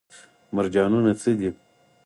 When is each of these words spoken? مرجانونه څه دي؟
مرجانونه 0.55 1.11
څه 1.21 1.31
دي؟ 1.39 1.49